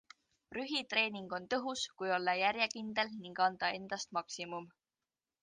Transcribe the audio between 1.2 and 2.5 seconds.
on tõhus, kui olla